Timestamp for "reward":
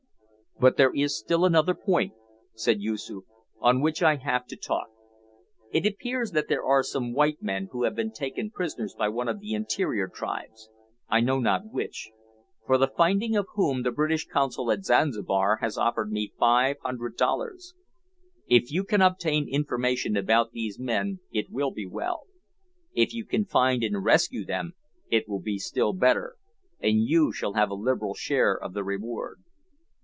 28.83-29.39